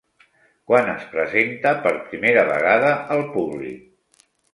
[0.69, 4.25] Quan es presenta per primera vegada al públic?